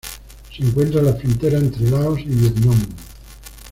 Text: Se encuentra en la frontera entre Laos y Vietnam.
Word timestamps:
Se 0.51 0.63
encuentra 0.63 0.99
en 0.99 1.05
la 1.05 1.13
frontera 1.13 1.59
entre 1.59 1.83
Laos 1.87 2.19
y 2.21 2.25
Vietnam. 2.25 2.87